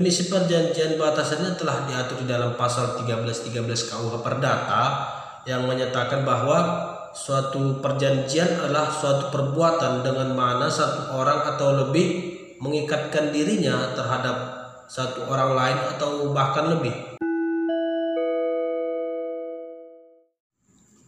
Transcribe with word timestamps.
Definisi 0.00 0.32
perjanjian 0.32 0.96
batasannya 0.96 1.60
telah 1.60 1.84
diatur 1.84 2.24
di 2.24 2.26
dalam 2.32 2.56
pasal 2.56 2.96
1313 3.04 3.52
KUH 3.68 4.24
Perdata 4.24 4.82
yang 5.44 5.68
menyatakan 5.68 6.24
bahwa 6.24 6.56
suatu 7.12 7.84
perjanjian 7.84 8.64
adalah 8.64 8.88
suatu 8.88 9.28
perbuatan 9.28 10.00
dengan 10.00 10.32
mana 10.32 10.72
satu 10.72 11.12
orang 11.12 11.52
atau 11.52 11.84
lebih 11.84 12.32
mengikatkan 12.64 13.28
dirinya 13.28 13.92
terhadap 13.92 14.36
satu 14.88 15.28
orang 15.28 15.52
lain 15.52 15.78
atau 15.92 16.32
bahkan 16.32 16.80
lebih. 16.80 16.96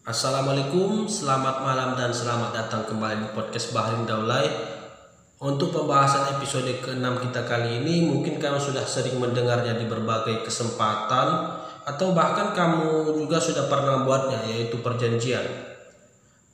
Assalamualaikum, 0.05 1.09
selamat 1.09 1.65
malam 1.65 1.97
dan 1.97 2.13
selamat 2.13 2.53
datang 2.53 2.85
kembali 2.85 3.25
di 3.25 3.29
podcast 3.33 3.73
Bahrin 3.73 4.05
Daulay 4.05 4.82
untuk 5.43 5.75
pembahasan 5.75 6.39
episode 6.39 6.71
ke-6 6.87 7.03
kita 7.19 7.43
kali 7.43 7.83
ini 7.83 8.07
mungkin 8.07 8.39
kamu 8.39 8.63
sudah 8.63 8.87
sering 8.87 9.19
mendengarnya 9.19 9.75
di 9.75 9.91
berbagai 9.91 10.47
kesempatan 10.47 11.59
atau 11.83 12.15
bahkan 12.15 12.55
kamu 12.55 13.11
juga 13.11 13.43
sudah 13.43 13.67
pernah 13.67 13.99
membuatnya 13.99 14.39
yaitu 14.47 14.79
perjanjian. 14.79 15.43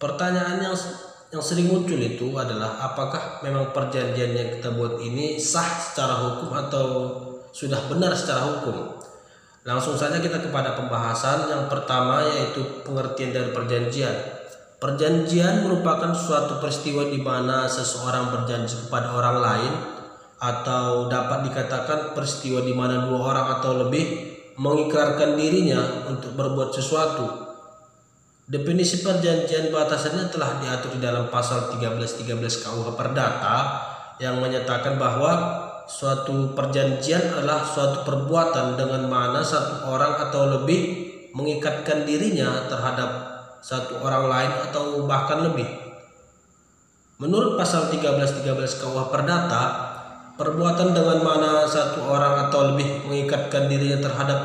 Pertanyaan 0.00 0.64
yang 0.64 0.76
yang 1.28 1.44
sering 1.44 1.68
muncul 1.68 2.00
itu 2.00 2.32
adalah 2.32 2.80
apakah 2.80 3.44
memang 3.44 3.76
perjanjian 3.76 4.32
yang 4.32 4.48
kita 4.56 4.72
buat 4.72 4.96
ini 5.04 5.36
sah 5.36 5.68
secara 5.68 6.24
hukum 6.24 6.56
atau 6.56 6.86
sudah 7.52 7.92
benar 7.92 8.16
secara 8.16 8.56
hukum? 8.56 8.96
Langsung 9.68 10.00
saja 10.00 10.16
kita 10.16 10.40
kepada 10.40 10.72
pembahasan 10.72 11.52
yang 11.52 11.68
pertama 11.68 12.24
yaitu 12.24 12.64
pengertian 12.88 13.36
dari 13.36 13.52
perjanjian. 13.52 14.37
Perjanjian 14.78 15.66
merupakan 15.66 16.14
suatu 16.14 16.62
peristiwa 16.62 17.10
di 17.10 17.18
mana 17.18 17.66
seseorang 17.66 18.30
berjanji 18.30 18.78
kepada 18.86 19.10
orang 19.10 19.36
lain 19.42 19.72
atau 20.38 21.10
dapat 21.10 21.50
dikatakan 21.50 22.14
peristiwa 22.14 22.62
di 22.62 22.70
mana 22.70 23.10
dua 23.10 23.18
orang 23.34 23.46
atau 23.58 23.74
lebih 23.74 24.06
mengikrarkan 24.54 25.34
dirinya 25.34 26.06
untuk 26.06 26.30
berbuat 26.38 26.70
sesuatu. 26.70 27.26
Definisi 28.46 29.02
perjanjian 29.02 29.74
batasannya 29.74 30.30
telah 30.30 30.62
diatur 30.62 30.94
di 30.94 31.02
dalam 31.02 31.26
pasal 31.26 31.74
1313 31.74 32.38
KUH 32.38 32.94
Perdata 32.94 33.56
yang 34.22 34.38
menyatakan 34.38 34.94
bahwa 34.94 35.58
suatu 35.90 36.54
perjanjian 36.54 37.34
adalah 37.34 37.66
suatu 37.66 38.06
perbuatan 38.06 38.78
dengan 38.78 39.10
mana 39.10 39.42
satu 39.42 39.90
orang 39.90 40.22
atau 40.30 40.54
lebih 40.54 41.10
mengikatkan 41.34 42.06
dirinya 42.06 42.70
terhadap 42.70 43.27
satu 43.60 44.00
orang 44.02 44.24
lain 44.30 44.52
atau 44.70 45.04
bahkan 45.04 45.42
lebih. 45.44 45.66
Menurut 47.18 47.58
pasal 47.58 47.90
1313 47.90 48.78
KUH 48.78 49.10
Perdata, 49.10 49.62
perbuatan 50.38 50.94
dengan 50.94 51.18
mana 51.26 51.66
satu 51.66 52.06
orang 52.06 52.46
atau 52.46 52.74
lebih 52.74 53.10
mengikatkan 53.10 53.66
dirinya 53.66 53.98
terhadap 53.98 54.40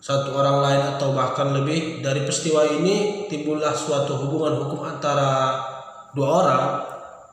satu 0.00 0.32
orang 0.38 0.64
lain 0.64 0.82
atau 0.96 1.12
bahkan 1.12 1.52
lebih 1.52 2.00
dari 2.00 2.24
peristiwa 2.24 2.64
ini 2.64 3.26
timbullah 3.28 3.76
suatu 3.76 4.16
hubungan 4.16 4.56
hukum 4.64 4.86
antara 4.88 5.60
dua 6.16 6.28
orang 6.40 6.64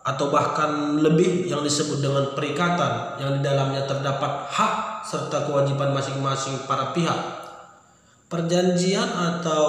atau 0.03 0.27
bahkan 0.27 0.99
lebih 0.99 1.47
yang 1.47 1.63
disebut 1.63 2.03
dengan 2.03 2.35
perikatan 2.35 3.23
yang 3.23 3.39
di 3.39 3.41
dalamnya 3.45 3.87
terdapat 3.87 4.51
hak 4.51 5.05
serta 5.07 5.47
kewajiban 5.47 5.95
masing-masing 5.95 6.67
para 6.67 6.91
pihak 6.91 7.42
Perjanjian 8.33 9.13
atau 9.13 9.65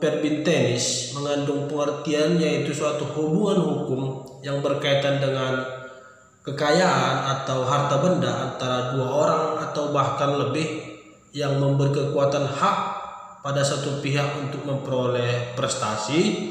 perbintenis 0.00 1.12
mengandung 1.12 1.68
pengertian 1.68 2.40
yaitu 2.40 2.72
suatu 2.72 3.04
hubungan 3.04 3.60
hukum 3.60 4.24
yang 4.40 4.64
berkaitan 4.64 5.20
dengan 5.20 5.60
kekayaan 6.40 7.36
atau 7.36 7.68
harta 7.68 8.00
benda 8.00 8.32
antara 8.48 8.96
dua 8.96 9.08
orang 9.12 9.44
atau 9.60 9.92
bahkan 9.92 10.40
lebih 10.40 10.88
yang 11.36 11.60
memberi 11.60 11.92
kekuatan 11.92 12.48
hak 12.48 12.76
pada 13.44 13.60
satu 13.60 14.00
pihak 14.00 14.40
untuk 14.40 14.64
memperoleh 14.64 15.52
prestasi 15.52 16.48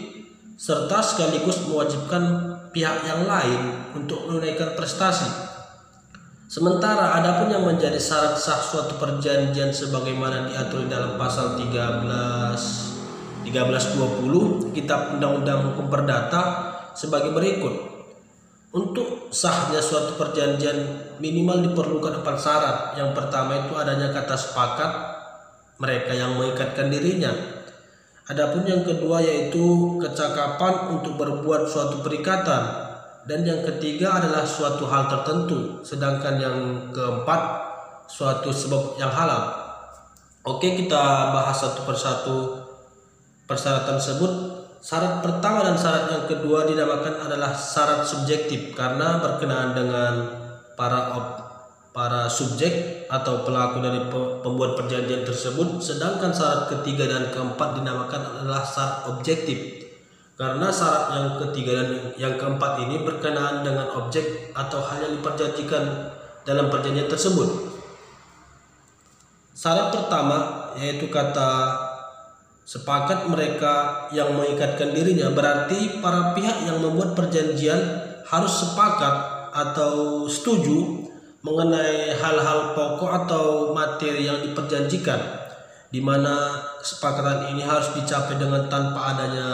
serta 0.61 1.01
sekaligus 1.01 1.65
mewajibkan 1.65 2.53
pihak 2.69 3.01
yang 3.01 3.25
lain 3.25 3.81
untuk 3.97 4.29
menunaikan 4.29 4.77
prestasi 4.77 5.46
Sementara 6.47 7.19
adapun 7.19 7.51
yang 7.51 7.67
menjadi 7.67 7.99
syarat 7.99 8.39
sah 8.39 8.63
suatu 8.63 8.95
perjanjian 8.95 9.67
sebagaimana 9.67 10.47
diatur 10.47 10.87
dalam 10.87 11.19
pasal 11.19 11.59
13 11.59 13.43
1320 13.43 14.71
Kitab 14.71 15.19
Undang-Undang 15.19 15.59
Hukum 15.67 15.91
Perdata 15.91 16.43
sebagai 16.95 17.35
berikut. 17.35 17.99
Untuk 18.71 19.27
sahnya 19.35 19.83
suatu 19.83 20.15
perjanjian 20.15 21.19
minimal 21.19 21.67
diperlukan 21.67 22.23
empat 22.23 22.37
syarat. 22.39 22.77
Yang 22.95 23.11
pertama 23.11 23.67
itu 23.67 23.75
adanya 23.75 24.15
kata 24.15 24.39
sepakat 24.39 24.91
mereka 25.83 26.15
yang 26.15 26.39
mengikatkan 26.39 26.87
dirinya. 26.87 27.35
Adapun 28.31 28.63
yang 28.63 28.87
kedua 28.87 29.19
yaitu 29.19 29.99
kecakapan 29.99 30.95
untuk 30.95 31.19
berbuat 31.19 31.67
suatu 31.67 31.99
perikatan 31.99 32.86
dan 33.27 33.43
yang 33.43 33.59
ketiga 33.59 34.23
adalah 34.23 34.47
suatu 34.47 34.87
hal 34.87 35.11
tertentu 35.11 35.83
sedangkan 35.83 36.39
yang 36.39 36.57
keempat 36.95 37.41
suatu 38.07 38.49
sebab 38.55 38.95
yang 38.95 39.11
halal. 39.11 39.51
Oke 40.47 40.79
kita 40.79 41.35
bahas 41.35 41.59
satu 41.59 41.83
persatu 41.83 42.35
persyaratan 43.43 43.99
tersebut. 43.99 44.33
Syarat 44.79 45.19
pertama 45.19 45.67
dan 45.67 45.75
syarat 45.75 46.07
yang 46.07 46.23
kedua 46.23 46.63
dinamakan 46.63 47.27
adalah 47.27 47.51
syarat 47.51 48.07
subjektif 48.07 48.71
karena 48.71 49.19
berkenaan 49.19 49.75
dengan 49.75 50.13
para 50.79 51.11
para 51.91 52.29
subjek 52.31 53.03
atau 53.11 53.43
pelaku 53.43 53.83
dari 53.83 54.07
pembuat 54.39 54.79
perjanjian 54.79 55.27
tersebut. 55.27 55.83
Sedangkan 55.83 56.31
syarat 56.31 56.71
ketiga 56.71 57.11
dan 57.11 57.27
keempat 57.27 57.83
dinamakan 57.83 58.39
adalah 58.39 58.63
syarat 58.63 59.11
objektif 59.11 59.76
karena 60.37 60.69
syarat 60.69 61.05
yang 61.17 61.27
ketiga 61.41 61.81
dan 61.81 61.89
yang 62.13 62.35
keempat 62.37 62.85
ini 62.85 63.01
berkenaan 63.01 63.65
dengan 63.65 63.89
objek 63.97 64.53
atau 64.53 64.85
hal 64.85 65.01
yang 65.01 65.13
diperjanjikan 65.17 66.13
dalam 66.45 66.69
perjanjian 66.69 67.09
tersebut. 67.09 67.73
Syarat 69.57 69.89
pertama 69.89 70.69
yaitu 70.77 71.09
kata 71.09 71.73
sepakat 72.69 73.25
mereka 73.25 74.05
yang 74.13 74.37
mengikatkan 74.37 74.93
dirinya 74.93 75.33
berarti 75.33 75.97
para 76.05 76.37
pihak 76.37 76.69
yang 76.69 76.85
membuat 76.85 77.17
perjanjian 77.17 78.05
harus 78.29 78.53
sepakat 78.61 79.49
atau 79.57 80.27
setuju 80.29 81.09
mengenai 81.41 82.13
hal-hal 82.13 82.77
pokok 82.77 83.25
atau 83.25 83.45
materi 83.73 84.29
yang 84.29 84.45
diperjanjikan 84.45 85.17
di 85.89 86.03
mana 86.03 86.61
kesepakatan 86.83 87.55
ini 87.55 87.63
harus 87.65 87.89
dicapai 87.97 88.37
dengan 88.37 88.67
tanpa 88.67 89.15
adanya 89.15 89.49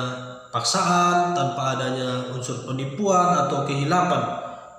paksaan, 0.53 1.34
tanpa 1.34 1.74
adanya 1.74 2.30
unsur 2.30 2.62
penipuan 2.62 3.34
atau 3.34 3.66
kehilapan. 3.66 4.22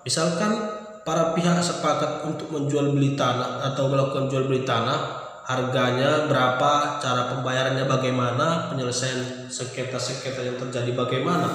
Misalkan 0.07 0.55
para 1.03 1.35
pihak 1.35 1.59
sepakat 1.59 2.23
untuk 2.23 2.55
menjual 2.55 2.95
beli 2.95 3.19
tanah 3.19 3.67
atau 3.75 3.91
melakukan 3.91 4.31
jual 4.31 4.47
beli 4.47 4.63
tanah, 4.63 5.19
harganya 5.45 6.31
berapa, 6.31 7.03
cara 7.03 7.35
pembayarannya 7.35 7.85
bagaimana, 7.91 8.71
penyelesaian 8.71 9.51
sengketa-sengketa 9.51 10.47
yang 10.47 10.57
terjadi 10.63 10.95
bagaimana. 10.95 11.51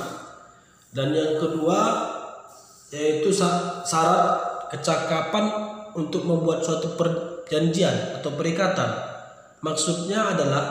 Dan 0.91 1.15
yang 1.15 1.39
kedua 1.39 1.79
yaitu 2.89 3.29
syarat 3.31 4.65
kecakapan 4.73 5.45
untuk 5.93 6.25
membuat 6.25 6.65
suatu 6.65 6.97
perjanjian 6.97 8.17
atau 8.17 8.33
perikatan. 8.33 8.89
Maksudnya 9.61 10.33
adalah 10.33 10.65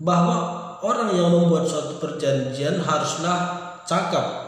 bahwa 0.00 0.55
orang 0.82 1.14
yang 1.14 1.32
membuat 1.32 1.64
suatu 1.64 1.96
perjanjian 2.02 2.82
haruslah 2.82 3.56
cakap. 3.86 4.46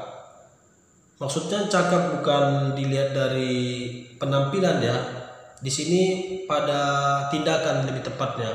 Maksudnya 1.19 1.67
cakap 1.67 2.19
bukan 2.19 2.75
dilihat 2.79 3.15
dari 3.15 3.91
penampilan 4.19 4.79
ya. 4.83 4.97
Di 5.59 5.67
sini 5.67 6.03
pada 6.47 6.81
tindakan 7.31 7.91
lebih 7.91 8.07
tepatnya. 8.07 8.55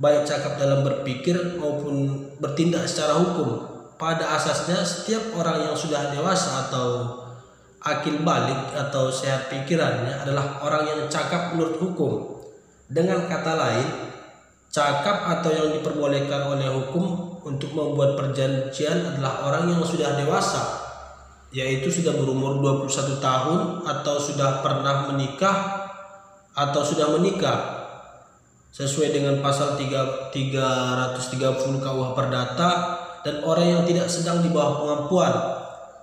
Baik 0.00 0.24
cakap 0.28 0.56
dalam 0.60 0.84
berpikir 0.84 1.56
maupun 1.56 2.28
bertindak 2.40 2.84
secara 2.84 3.20
hukum. 3.20 3.68
Pada 4.00 4.36
asasnya 4.36 4.80
setiap 4.80 5.36
orang 5.36 5.68
yang 5.68 5.76
sudah 5.76 6.08
dewasa 6.12 6.68
atau 6.68 6.88
akil 7.80 8.20
balik 8.24 8.76
atau 8.76 9.08
sehat 9.08 9.48
pikirannya 9.48 10.24
adalah 10.24 10.60
orang 10.60 10.84
yang 10.84 11.00
cakap 11.08 11.56
menurut 11.56 11.80
hukum. 11.80 12.12
Dengan 12.88 13.24
kata 13.24 13.52
lain, 13.56 14.09
Cakap 14.70 15.26
atau 15.26 15.50
yang 15.50 15.74
diperbolehkan 15.74 16.46
oleh 16.46 16.70
hukum 16.70 17.34
untuk 17.42 17.74
membuat 17.74 18.14
perjanjian 18.14 19.02
adalah 19.02 19.42
orang 19.50 19.74
yang 19.74 19.82
sudah 19.82 20.14
dewasa, 20.14 20.62
yaitu 21.50 21.90
sudah 21.90 22.14
berumur 22.14 22.62
21 22.86 23.18
tahun 23.18 23.82
atau 23.82 24.14
sudah 24.22 24.62
pernah 24.62 25.10
menikah 25.10 25.90
atau 26.54 26.86
sudah 26.86 27.18
menikah 27.18 27.58
sesuai 28.70 29.10
dengan 29.10 29.42
pasal 29.42 29.74
3, 29.74 30.30
330 30.30 31.82
KUH 31.82 32.08
Perdata 32.14 32.70
dan 33.26 33.42
orang 33.42 33.66
yang 33.66 33.82
tidak 33.82 34.06
sedang 34.06 34.38
di 34.38 34.54
bawah 34.54 34.86
pengampuan. 34.86 35.34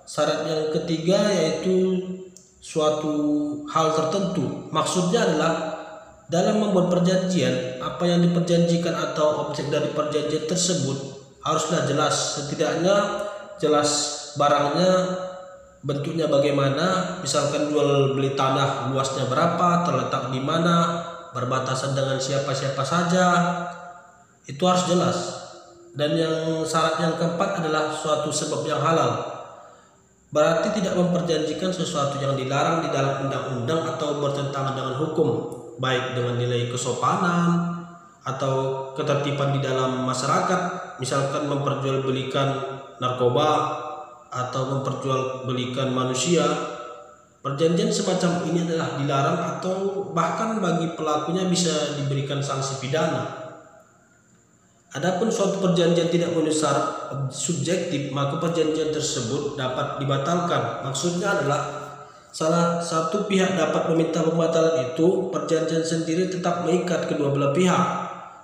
Syarat 0.04 0.44
yang 0.44 0.62
ketiga 0.76 1.32
yaitu 1.32 2.04
suatu 2.60 3.16
hal 3.72 3.96
tertentu. 3.96 4.68
Maksudnya 4.68 5.24
adalah 5.24 5.52
dalam 6.28 6.60
membuat 6.60 6.92
perjanjian, 6.92 7.80
apa 7.80 8.04
yang 8.04 8.20
diperjanjikan 8.20 8.92
atau 8.92 9.48
objek 9.48 9.72
dari 9.72 9.88
perjanjian 9.96 10.44
tersebut 10.44 11.16
haruslah 11.40 11.88
jelas, 11.88 12.36
setidaknya 12.36 13.24
jelas 13.56 13.90
barangnya, 14.36 14.92
bentuknya 15.80 16.28
bagaimana, 16.28 17.18
misalkan 17.24 17.72
jual 17.72 18.12
beli 18.12 18.36
tanah 18.36 18.92
luasnya 18.92 19.24
berapa, 19.24 19.88
terletak 19.88 20.28
di 20.28 20.40
mana, 20.44 21.00
berbatasan 21.32 21.96
dengan 21.96 22.20
siapa-siapa 22.20 22.84
saja, 22.84 23.26
itu 24.44 24.60
harus 24.68 24.84
jelas. 24.84 25.18
Dan 25.96 26.14
yang 26.14 26.62
syarat 26.68 27.00
yang 27.00 27.16
keempat 27.16 27.64
adalah 27.64 27.90
suatu 27.90 28.28
sebab 28.28 28.62
yang 28.68 28.78
halal. 28.78 29.40
Berarti 30.28 30.76
tidak 30.76 30.92
memperjanjikan 30.92 31.72
sesuatu 31.72 32.20
yang 32.20 32.36
dilarang 32.36 32.84
di 32.84 32.92
dalam 32.92 33.26
undang-undang 33.26 33.96
atau 33.96 34.20
bertentangan 34.20 34.76
dengan 34.76 34.94
hukum, 35.00 35.58
baik 35.78 36.18
dengan 36.18 36.34
nilai 36.36 36.68
kesopanan 36.68 37.78
atau 38.26 38.90
ketertiban 38.92 39.56
di 39.56 39.64
dalam 39.64 40.04
masyarakat, 40.04 40.94
misalkan 41.00 41.48
memperjualbelikan 41.48 42.48
narkoba 42.98 43.48
atau 44.28 44.62
memperjualbelikan 44.76 45.94
manusia. 45.94 46.44
Perjanjian 47.38 47.88
semacam 47.88 48.44
ini 48.50 48.66
adalah 48.66 48.98
dilarang 48.98 49.40
atau 49.56 50.04
bahkan 50.10 50.58
bagi 50.58 50.92
pelakunya 50.98 51.46
bisa 51.46 51.96
diberikan 51.96 52.42
sanksi 52.42 52.82
pidana. 52.82 53.48
Adapun 54.88 55.30
suatu 55.30 55.62
perjanjian 55.62 56.10
tidak 56.10 56.34
memenuhi 56.34 56.58
syarat 56.58 57.14
subjektif, 57.30 58.10
maka 58.10 58.42
perjanjian 58.42 58.90
tersebut 58.90 59.54
dapat 59.54 60.02
dibatalkan. 60.02 60.82
Maksudnya 60.82 61.38
adalah 61.38 61.77
salah 62.32 62.80
satu 62.80 63.28
pihak 63.28 63.56
dapat 63.56 63.92
meminta 63.92 64.24
pembatalan 64.24 64.92
itu, 64.92 65.32
perjanjian 65.32 65.84
sendiri 65.84 66.28
tetap 66.28 66.64
mengikat 66.64 67.08
kedua 67.08 67.32
belah 67.32 67.52
pihak 67.52 67.84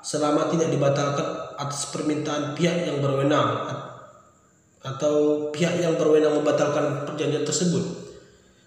selama 0.04 0.52
tidak 0.52 0.68
dibatalkan 0.68 1.26
atas 1.56 1.88
permintaan 1.94 2.52
pihak 2.52 2.84
yang 2.90 2.98
berwenang 3.00 3.70
atau 4.84 5.48
pihak 5.48 5.80
yang 5.80 5.96
berwenang 5.96 6.36
membatalkan 6.36 7.08
perjanjian 7.08 7.46
tersebut. 7.46 8.04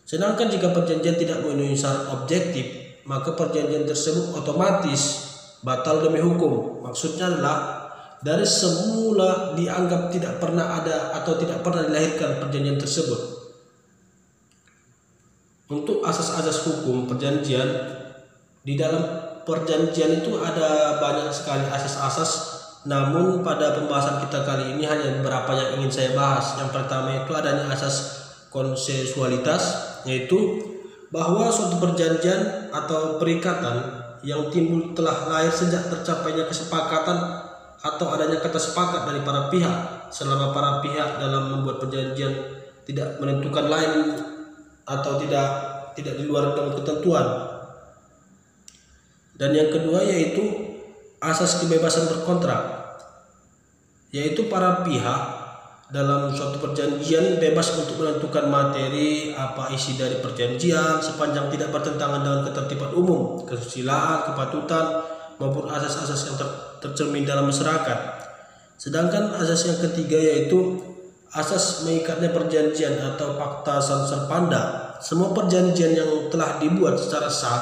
Sedangkan 0.07 0.49
jika 0.49 0.73
perjanjian 0.73 1.19
tidak 1.19 1.45
memenuhi 1.45 1.77
syarat 1.77 2.09
objektif, 2.15 2.65
maka 3.05 3.35
perjanjian 3.37 3.85
tersebut 3.85 4.33
otomatis 4.33 5.29
batal 5.61 6.01
demi 6.01 6.23
hukum. 6.23 6.81
Maksudnya 6.81 7.29
adalah 7.29 7.57
dari 8.23 8.47
semula 8.47 9.53
dianggap 9.53 10.09
tidak 10.09 10.41
pernah 10.41 10.81
ada 10.81 11.13
atau 11.21 11.37
tidak 11.37 11.61
pernah 11.61 11.85
dilahirkan 11.85 12.41
perjanjian 12.41 12.79
tersebut. 12.81 13.46
Untuk 15.67 15.99
asas-asas 15.99 16.63
hukum 16.63 17.11
perjanjian 17.11 17.67
di 18.63 18.79
dalam 18.79 19.03
perjanjian 19.43 20.23
itu 20.23 20.39
ada 20.39 20.99
banyak 21.03 21.27
sekali 21.31 21.67
asas-asas 21.67 22.55
namun 22.87 23.43
pada 23.43 23.75
pembahasan 23.75 24.23
kita 24.23 24.47
kali 24.47 24.79
ini 24.79 24.87
hanya 24.87 25.19
beberapa 25.19 25.51
yang 25.59 25.69
ingin 25.83 25.91
saya 25.91 26.09
bahas. 26.15 26.55
Yang 26.55 26.71
pertama 26.71 27.19
itu 27.19 27.31
adanya 27.35 27.67
asas 27.67 27.95
konsensualitas 28.47 29.63
yaitu 30.07 30.63
bahwa 31.11 31.51
suatu 31.51 31.83
perjanjian 31.83 32.71
atau 32.71 33.19
perikatan 33.19 34.07
yang 34.23 34.47
timbul 34.47 34.95
telah 34.95 35.27
lahir 35.27 35.51
sejak 35.51 35.91
tercapainya 35.91 36.47
kesepakatan 36.47 37.43
atau 37.83 38.07
adanya 38.15 38.39
kata 38.39 38.55
sepakat 38.55 39.03
dari 39.03 39.21
para 39.21 39.51
pihak 39.51 40.09
selama 40.11 40.55
para 40.55 40.79
pihak 40.79 41.19
dalam 41.19 41.53
membuat 41.53 41.83
perjanjian 41.83 42.33
tidak 42.87 43.19
menentukan 43.19 43.67
lain 43.67 43.91
atau 44.87 45.19
tidak 45.19 45.47
tidak 45.99 46.15
di 46.15 46.23
luar 46.23 46.55
dengan 46.55 46.73
ketentuan. 46.79 47.27
Dan 49.37 49.53
yang 49.53 49.69
kedua 49.69 50.01
yaitu 50.01 50.41
asas 51.21 51.61
kebebasan 51.61 52.09
berkontrak 52.09 52.77
yaitu 54.15 54.47
para 54.47 54.87
pihak 54.87 55.21
dalam 55.87 56.31
suatu 56.35 56.59
perjanjian 56.59 57.39
bebas 57.39 57.75
untuk 57.79 58.03
menentukan 58.03 58.51
materi 58.51 59.31
apa 59.31 59.71
isi 59.71 59.95
dari 59.95 60.19
perjanjian 60.19 60.99
sepanjang 60.99 61.47
tidak 61.47 61.71
bertentangan 61.71 62.23
dengan 62.23 62.41
ketertiban 62.43 62.91
umum, 62.91 63.43
kesusilaan, 63.47 64.27
kepatutan 64.27 65.05
maupun 65.39 65.71
asas-asas 65.71 66.27
yang 66.27 66.35
ter 66.35 66.49
tercermin 66.83 67.23
dalam 67.23 67.47
masyarakat. 67.47 67.99
Sedangkan 68.77 69.33
asas 69.39 69.63
yang 69.65 69.79
ketiga 69.79 70.19
yaitu 70.19 70.75
asas 71.35 71.83
mengikatnya 71.83 72.31
perjanjian 72.31 72.95
atau 73.01 73.35
fakta 73.35 73.83
panda. 74.27 74.95
Semua 74.97 75.29
perjanjian 75.35 75.94
yang 75.94 76.09
telah 76.31 76.57
dibuat 76.57 76.97
secara 76.97 77.29
sah 77.29 77.62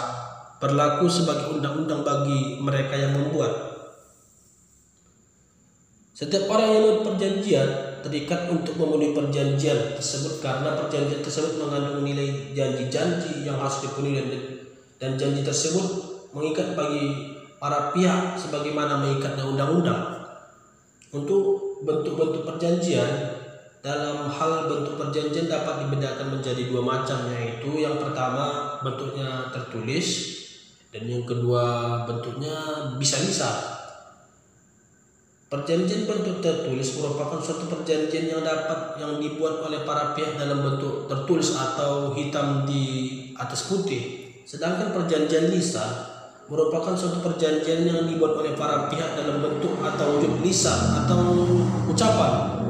berlaku 0.61 1.09
sebagai 1.11 1.51
undang-undang 1.51 2.05
bagi 2.05 2.61
mereka 2.63 2.95
yang 2.95 3.11
membuat. 3.17 3.75
Setiap 6.15 6.47
orang 6.47 6.69
yang 6.71 6.83
membuat 6.87 7.01
perjanjian 7.11 7.69
terikat 7.99 8.47
untuk 8.47 8.79
memenuhi 8.79 9.11
perjanjian 9.11 9.99
tersebut 9.99 10.39
karena 10.39 10.79
perjanjian 10.79 11.19
tersebut 11.19 11.59
mengandung 11.59 12.07
nilai 12.07 12.55
janji-janji 12.55 13.43
yang 13.43 13.59
harus 13.59 13.83
dipenuhi 13.83 14.23
dan 14.95 15.19
janji 15.19 15.43
tersebut 15.43 15.83
mengikat 16.31 16.71
bagi 16.71 17.35
para 17.59 17.91
pihak 17.91 18.39
sebagaimana 18.39 19.03
mengikatnya 19.03 19.43
undang-undang. 19.43 20.01
Untuk 21.11 21.79
bentuk-bentuk 21.83 22.47
perjanjian 22.47 23.43
dalam 23.85 24.25
hal 24.33 24.65
bentuk 24.65 24.97
perjanjian 24.97 25.45
dapat 25.45 25.85
dibedakan 25.85 26.33
menjadi 26.33 26.73
dua 26.73 26.81
macam 26.81 27.29
yaitu 27.29 27.85
yang 27.85 28.01
pertama 28.01 28.81
bentuknya 28.81 29.53
tertulis 29.53 30.33
dan 30.89 31.05
yang 31.05 31.21
kedua 31.21 32.01
bentuknya 32.09 32.57
bisa-bisa 32.97 33.75
Perjanjian 35.45 36.09
bentuk 36.09 36.41
tertulis 36.41 36.97
merupakan 36.97 37.37
suatu 37.37 37.69
perjanjian 37.69 38.27
yang 38.27 38.41
dapat 38.41 38.97
yang 38.97 39.21
dibuat 39.21 39.61
oleh 39.61 39.85
para 39.85 40.17
pihak 40.17 40.41
dalam 40.41 40.65
bentuk 40.65 41.05
tertulis 41.05 41.53
atau 41.53 42.17
hitam 42.17 42.65
di 42.65 42.83
atas 43.37 43.69
putih. 43.69 44.25
Sedangkan 44.41 44.89
perjanjian 44.89 45.53
lisan 45.53 45.85
merupakan 46.49 46.97
suatu 46.97 47.21
perjanjian 47.21 47.85
yang 47.85 48.09
dibuat 48.09 48.41
oleh 48.41 48.57
para 48.57 48.89
pihak 48.89 49.13
dalam 49.13 49.45
bentuk 49.45 49.77
atau 49.85 50.17
wujud 50.17 50.41
lisan 50.41 51.05
atau 51.05 51.21
ucapan 51.93 52.65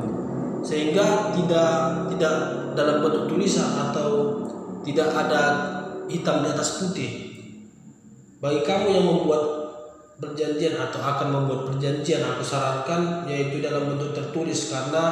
sehingga 0.66 1.30
tidak 1.38 1.72
tidak 2.10 2.34
dalam 2.74 3.06
bentuk 3.06 3.30
tulisan 3.30 3.70
atau 3.78 4.42
tidak 4.82 5.14
ada 5.14 5.42
hitam 6.10 6.42
di 6.42 6.50
atas 6.50 6.82
putih. 6.82 7.12
Bagi 8.42 8.62
kamu 8.66 8.88
yang 8.90 9.06
membuat 9.06 9.44
perjanjian 10.18 10.82
atau 10.82 11.00
akan 11.02 11.28
membuat 11.30 11.62
perjanjian 11.70 12.26
aku 12.26 12.42
sarankan 12.42 13.30
yaitu 13.30 13.62
dalam 13.62 13.94
bentuk 13.94 14.16
tertulis 14.16 14.72
karena 14.72 15.12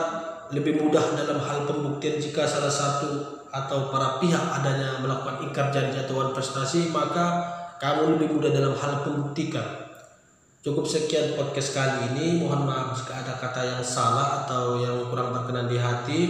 lebih 0.54 0.80
mudah 0.80 1.04
dalam 1.18 1.40
hal 1.44 1.68
pembuktian 1.68 2.22
jika 2.22 2.48
salah 2.48 2.72
satu 2.72 3.42
atau 3.54 3.94
para 3.94 4.18
pihak 4.18 4.40
adanya 4.40 4.98
melakukan 5.04 5.44
ingkar 5.44 5.70
janji 5.70 6.00
atau 6.00 6.32
prestasi 6.32 6.90
maka 6.90 7.52
kamu 7.78 8.16
lebih 8.18 8.38
mudah 8.38 8.52
dalam 8.54 8.74
hal 8.80 9.04
pembuktikan 9.04 9.83
cukup 10.64 10.88
sekian 10.88 11.36
podcast 11.36 11.76
kali 11.76 12.16
ini. 12.16 12.40
Mohon 12.40 12.72
maaf 12.72 12.88
jika 12.96 13.20
ada 13.20 13.36
kata 13.36 13.62
yang 13.76 13.84
salah 13.84 14.48
atau 14.48 14.80
yang 14.80 15.12
kurang 15.12 15.36
berkenan 15.36 15.68
di 15.68 15.76
hati. 15.76 16.22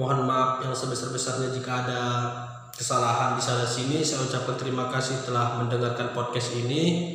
Mohon 0.00 0.24
maaf 0.24 0.64
yang 0.64 0.72
sebesar-besarnya 0.72 1.52
jika 1.52 1.84
ada 1.84 2.02
kesalahan 2.72 3.36
di 3.36 3.42
sana 3.44 3.68
sini. 3.68 4.00
Saya 4.00 4.24
ucapkan 4.24 4.56
terima 4.56 4.88
kasih 4.88 5.20
telah 5.28 5.60
mendengarkan 5.60 6.16
podcast 6.16 6.56
ini. 6.56 7.14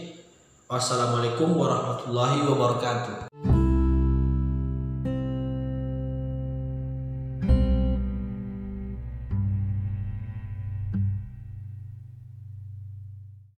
Wassalamualaikum 0.69 1.51
warahmatullahi 1.51 2.47
wabarakatuh. 2.47 3.30